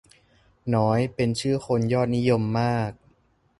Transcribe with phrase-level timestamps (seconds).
[0.75, 2.91] น้อยเป็นชื่อคนยอดนิยมมาก